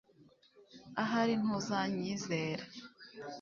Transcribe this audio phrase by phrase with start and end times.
[1.03, 2.63] Ahari ntuzanyizera